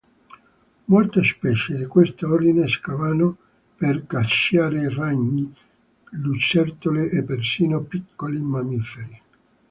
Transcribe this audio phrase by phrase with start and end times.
[0.85, 3.37] Molte specie di questo ordine scavano
[3.75, 5.55] per cacciare ragni,
[6.13, 9.21] lucertole e persino piccoli mammiferi.